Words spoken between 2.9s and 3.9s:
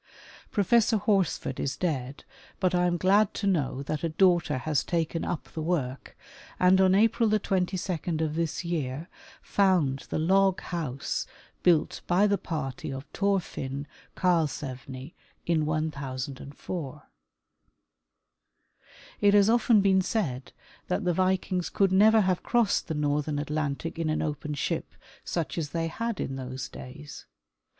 glad to know